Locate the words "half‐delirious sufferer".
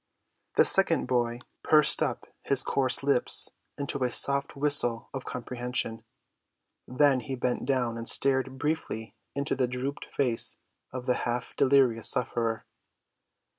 11.21-12.65